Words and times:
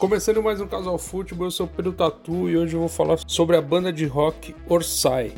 Começando 0.00 0.42
mais 0.42 0.58
um 0.62 0.66
Casal 0.66 0.96
Futebol, 0.96 1.48
eu 1.48 1.50
sou 1.50 1.66
Pedro 1.66 1.92
Tatu 1.92 2.48
e 2.48 2.56
hoje 2.56 2.72
eu 2.72 2.80
vou 2.80 2.88
falar 2.88 3.18
sobre 3.26 3.54
a 3.54 3.60
banda 3.60 3.92
de 3.92 4.06
rock 4.06 4.56
Orsay. 4.66 5.34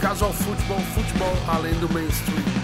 Casual 0.00 0.32
Futebol, 0.32 0.78
futebol 0.78 1.34
além 1.48 1.74
do 1.80 1.92
mainstream. 1.92 2.57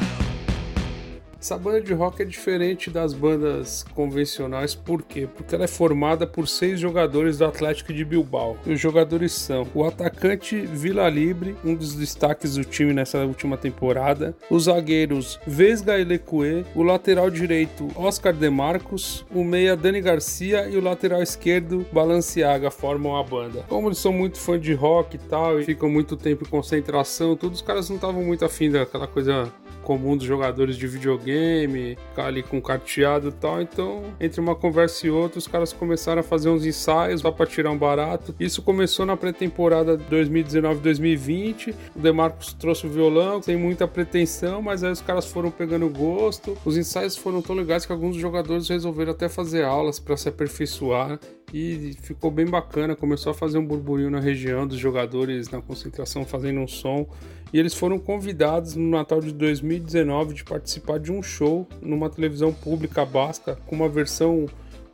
Essa 1.44 1.58
banda 1.58 1.82
de 1.82 1.92
rock 1.92 2.22
é 2.22 2.24
diferente 2.24 2.88
das 2.88 3.12
bandas 3.12 3.84
convencionais, 3.94 4.74
por 4.74 5.02
quê? 5.02 5.28
Porque 5.36 5.54
ela 5.54 5.64
é 5.64 5.68
formada 5.68 6.26
por 6.26 6.48
seis 6.48 6.80
jogadores 6.80 7.36
do 7.36 7.44
Atlético 7.44 7.92
de 7.92 8.02
Bilbao. 8.02 8.56
E 8.64 8.72
os 8.72 8.80
jogadores 8.80 9.32
são 9.32 9.66
o 9.74 9.84
atacante 9.84 10.58
Vila 10.58 11.06
Libre, 11.10 11.54
um 11.62 11.74
dos 11.74 11.96
destaques 11.96 12.54
do 12.54 12.64
time 12.64 12.94
nessa 12.94 13.18
última 13.26 13.58
temporada, 13.58 14.34
os 14.48 14.64
zagueiros 14.64 15.38
Vesga 15.46 15.98
e 15.98 16.04
Lecue, 16.04 16.64
o 16.74 16.82
lateral 16.82 17.28
direito 17.28 17.88
Oscar 17.94 18.32
De 18.32 18.48
Marcos, 18.48 19.26
o 19.30 19.44
meia 19.44 19.76
Dani 19.76 20.00
Garcia 20.00 20.66
e 20.66 20.78
o 20.78 20.82
lateral 20.82 21.22
esquerdo 21.22 21.84
Balenciaga 21.92 22.70
formam 22.70 23.18
a 23.18 23.22
banda. 23.22 23.66
Como 23.68 23.88
eles 23.88 23.98
são 23.98 24.14
muito 24.14 24.38
fã 24.38 24.58
de 24.58 24.72
rock 24.72 25.16
e 25.16 25.18
tal, 25.18 25.60
e 25.60 25.64
ficam 25.66 25.90
muito 25.90 26.16
tempo 26.16 26.42
em 26.46 26.48
concentração, 26.48 27.36
todos 27.36 27.60
os 27.60 27.66
caras 27.66 27.90
não 27.90 27.96
estavam 27.96 28.24
muito 28.24 28.46
afim 28.46 28.70
daquela 28.70 29.06
coisa 29.06 29.52
comum 29.84 30.16
dos 30.16 30.26
jogadores 30.26 30.76
de 30.76 30.86
videogame, 30.86 31.96
ficar 32.10 32.26
ali 32.26 32.42
com 32.42 32.60
carteado 32.60 33.28
e 33.28 33.32
tal. 33.32 33.60
Então, 33.60 34.02
entre 34.18 34.40
uma 34.40 34.54
conversa 34.54 35.06
e 35.06 35.10
outra, 35.10 35.38
os 35.38 35.46
caras 35.46 35.72
começaram 35.72 36.20
a 36.20 36.22
fazer 36.22 36.48
uns 36.48 36.64
ensaios 36.64 37.20
só 37.20 37.30
para 37.30 37.46
tirar 37.46 37.70
um 37.70 37.78
barato. 37.78 38.34
Isso 38.40 38.62
começou 38.62 39.06
na 39.06 39.16
pré-temporada 39.16 39.96
2019-2020. 40.10 41.74
O 41.94 41.98
Demarcos 41.98 42.52
trouxe 42.54 42.86
o 42.86 42.90
violão, 42.90 43.42
sem 43.42 43.56
muita 43.56 43.86
pretensão, 43.86 44.62
mas 44.62 44.82
aí 44.82 44.90
os 44.90 45.00
caras 45.00 45.26
foram 45.26 45.50
pegando 45.50 45.88
gosto. 45.88 46.56
Os 46.64 46.76
ensaios 46.76 47.16
foram 47.16 47.42
tão 47.42 47.54
legais 47.54 47.86
que 47.86 47.92
alguns 47.92 48.16
jogadores 48.16 48.68
resolveram 48.68 49.12
até 49.12 49.28
fazer 49.28 49.64
aulas 49.64 50.00
para 50.00 50.16
se 50.16 50.28
aperfeiçoar 50.28 51.18
e 51.54 51.92
ficou 52.00 52.32
bem 52.32 52.46
bacana. 52.46 52.96
Começou 52.96 53.30
a 53.30 53.34
fazer 53.34 53.58
um 53.58 53.64
burburinho 53.64 54.10
na 54.10 54.18
região 54.18 54.66
dos 54.66 54.76
jogadores 54.76 55.48
na 55.50 55.62
concentração 55.62 56.26
fazendo 56.26 56.58
um 56.58 56.66
som. 56.66 57.06
E 57.52 57.60
eles 57.60 57.72
foram 57.72 57.96
convidados 57.96 58.74
no 58.74 58.90
Natal 58.90 59.20
de 59.20 59.32
2019 59.32 60.34
de 60.34 60.42
participar 60.42 60.98
de 60.98 61.12
um 61.12 61.22
show 61.22 61.68
numa 61.80 62.10
televisão 62.10 62.52
pública 62.52 63.06
basca 63.06 63.56
com 63.66 63.76
uma 63.76 63.88
versão 63.88 64.46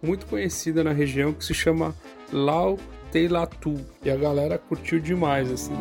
muito 0.02 0.26
conhecida 0.26 0.84
na 0.84 0.92
região 0.92 1.32
que 1.32 1.42
se 1.42 1.54
chama 1.54 1.96
Lau 2.30 2.78
Teilatu. 3.10 3.74
E 4.04 4.10
a 4.10 4.16
galera 4.16 4.58
curtiu 4.58 5.00
demais 5.00 5.50
assim. 5.50 5.72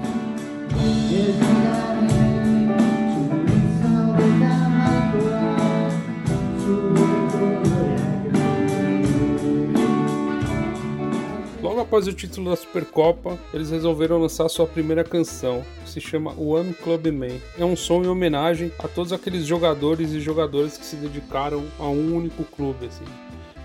Após 11.99 12.07
o 12.07 12.13
título 12.13 12.49
da 12.49 12.55
Supercopa, 12.55 13.37
eles 13.53 13.71
resolveram 13.71 14.21
lançar 14.21 14.47
sua 14.47 14.65
primeira 14.65 15.03
canção, 15.03 15.65
que 15.83 15.89
se 15.89 15.99
chama 15.99 16.31
One 16.39 16.73
Club 16.73 17.07
Man. 17.07 17.37
É 17.57 17.65
um 17.65 17.75
som 17.75 18.01
em 18.01 18.07
homenagem 18.07 18.71
a 18.79 18.87
todos 18.87 19.11
aqueles 19.11 19.45
jogadores 19.45 20.11
e 20.11 20.21
jogadoras 20.21 20.77
que 20.77 20.85
se 20.85 20.95
dedicaram 20.95 21.65
a 21.77 21.89
um 21.89 22.15
único 22.15 22.45
clube, 22.45 22.85
assim. 22.85 23.03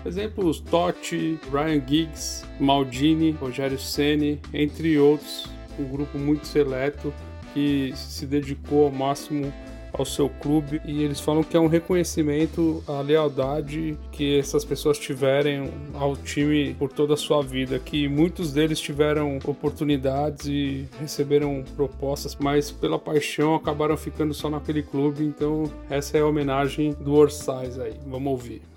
Exemplos 0.05 0.59
Totti, 0.59 1.39
Ryan 1.49 1.81
Giggs, 1.87 2.43
Maldini, 2.59 3.31
Rogério 3.31 3.79
Ceni, 3.79 4.41
entre 4.53 4.99
outros, 4.99 5.47
um 5.79 5.85
grupo 5.85 6.17
muito 6.17 6.45
seleto 6.45 7.13
que 7.53 7.93
se 7.95 8.25
dedicou 8.25 8.87
ao 8.87 8.91
máximo 8.91 9.53
ao 9.97 10.05
seu 10.05 10.29
clube 10.29 10.81
e 10.85 11.03
eles 11.03 11.19
falam 11.19 11.43
que 11.43 11.55
é 11.55 11.59
um 11.59 11.67
reconhecimento 11.67 12.83
à 12.87 13.01
lealdade 13.01 13.97
que 14.11 14.39
essas 14.39 14.63
pessoas 14.63 14.97
tiverem 14.97 15.71
ao 15.93 16.15
time 16.15 16.73
por 16.75 16.91
toda 16.91 17.13
a 17.13 17.17
sua 17.17 17.41
vida, 17.41 17.79
que 17.79 18.07
muitos 18.07 18.51
deles 18.51 18.79
tiveram 18.79 19.37
oportunidades 19.45 20.45
e 20.47 20.87
receberam 20.99 21.63
propostas, 21.75 22.35
mas 22.39 22.71
pela 22.71 22.99
paixão 22.99 23.55
acabaram 23.55 23.97
ficando 23.97 24.33
só 24.33 24.49
naquele 24.49 24.83
clube, 24.83 25.23
então 25.23 25.71
essa 25.89 26.17
é 26.17 26.21
a 26.21 26.25
homenagem 26.25 26.93
do 26.93 27.13
Orsais 27.13 27.79
aí. 27.79 27.95
Vamos 28.05 28.31
ouvir. 28.31 28.74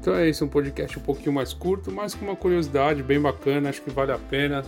Então 0.00 0.14
é 0.14 0.28
isso, 0.28 0.44
um 0.44 0.48
podcast 0.48 0.98
um 0.98 1.02
pouquinho 1.02 1.32
mais 1.32 1.52
curto, 1.52 1.92
mas 1.92 2.14
com 2.14 2.24
uma 2.24 2.36
curiosidade 2.36 3.02
bem 3.02 3.20
bacana, 3.20 3.68
acho 3.68 3.82
que 3.82 3.90
vale 3.90 4.10
a 4.12 4.18
pena 4.18 4.64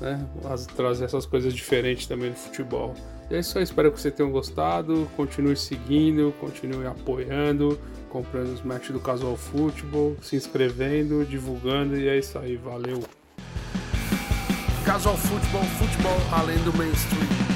né, 0.00 0.26
trazer 0.74 1.04
essas 1.04 1.26
coisas 1.26 1.52
diferentes 1.52 2.06
também 2.06 2.30
no 2.30 2.36
futebol. 2.36 2.94
E 3.30 3.34
é 3.34 3.40
isso 3.40 3.58
aí, 3.58 3.64
espero 3.64 3.92
que 3.92 4.00
vocês 4.00 4.14
tenham 4.14 4.32
gostado, 4.32 5.06
continue 5.16 5.54
seguindo, 5.54 6.34
continue 6.40 6.86
apoiando, 6.86 7.78
comprando 8.08 8.48
os 8.48 8.62
matches 8.62 8.90
do 8.90 9.00
Casual 9.00 9.36
Futebol, 9.36 10.16
se 10.22 10.34
inscrevendo, 10.34 11.26
divulgando 11.26 11.96
e 11.96 12.08
é 12.08 12.18
isso 12.18 12.38
aí, 12.38 12.56
valeu! 12.56 13.04
Casual 14.84 15.16
Futebol, 15.16 15.62
futebol 15.62 16.18
além 16.32 16.58
do 16.64 16.72
mainstream. 16.76 17.49